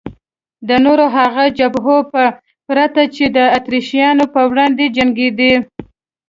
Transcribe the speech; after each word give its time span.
د 0.67 0.69
نورو 0.85 1.05
هغو 1.15 1.45
جبهو 1.59 1.97
په 2.11 2.23
پرتله 2.67 3.05
چې 3.15 3.25
د 3.37 3.37
اتریشیانو 3.57 4.25
په 4.33 4.41
وړاندې 4.51 4.85
جنګېدې. 4.97 5.53